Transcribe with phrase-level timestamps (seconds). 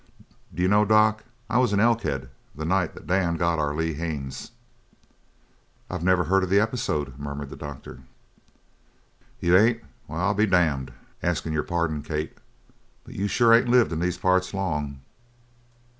[0.51, 4.49] D'you know, doc, I was in Elkhead the night that Dan got our Lee Haines?"
[5.91, 8.01] "I've never heard of the episode," murmured the doctor.
[9.39, 9.83] "You ain't?
[10.07, 10.91] Well, I be damned!
[11.21, 12.35] askin' your pardon, Kate
[13.03, 15.01] But you sure ain't lived in these parts long!